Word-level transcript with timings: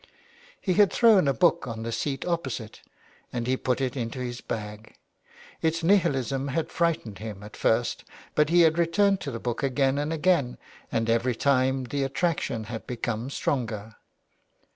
He 0.59 0.73
had 0.73 0.91
thrown 0.91 1.27
a 1.27 1.31
book 1.33 1.67
on 1.67 1.83
the 1.83 1.91
seat 1.91 2.25
opposite, 2.25 2.81
and 3.31 3.45
he 3.45 3.55
put 3.55 3.79
it 3.79 3.95
into 3.95 4.17
his 4.17 4.41
bag. 4.41 4.95
Its 5.61 5.83
Nihilism 5.83 6.47
had 6.47 6.71
frightened 6.71 7.19
him 7.19 7.43
at 7.43 7.55
first 7.55 8.03
but 8.33 8.49
he 8.49 8.61
had 8.61 8.79
returned 8.79 9.21
to 9.21 9.29
the 9.29 9.39
book 9.39 9.61
again 9.61 9.99
and 9.99 10.11
again 10.11 10.57
and 10.91 11.07
every 11.07 11.35
time 11.35 11.83
the 11.83 12.01
attraction 12.01 12.63
had 12.63 12.87
become 12.87 13.29
stronger. 13.29 13.95